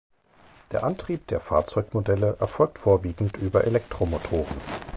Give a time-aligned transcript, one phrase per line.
[0.71, 4.57] Der Antrieb der Fahrzeugmodelle erfolgt vorwiegend über Elektromotoren.